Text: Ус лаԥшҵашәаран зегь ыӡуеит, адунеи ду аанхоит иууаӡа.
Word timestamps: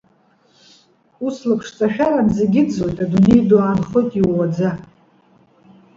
Ус 1.25 1.37
лаԥшҵашәаран 1.47 2.27
зегь 2.35 2.57
ыӡуеит, 2.61 2.97
адунеи 3.03 3.41
ду 3.47 3.57
аанхоит 3.61 4.11
иууаӡа. 4.19 4.71